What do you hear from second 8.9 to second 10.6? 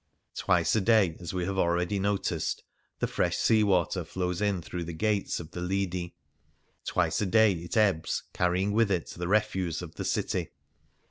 the refuse of the city.